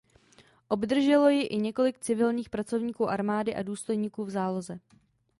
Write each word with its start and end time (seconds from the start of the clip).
Obdrželo 0.67 1.29
ji 1.29 1.41
i 1.41 1.57
několik 1.57 1.99
civilních 1.99 2.49
pracovníků 2.49 3.09
armády 3.09 3.55
a 3.55 3.61
důstojníků 3.63 4.25
v 4.25 4.29
záloze. 4.29 4.79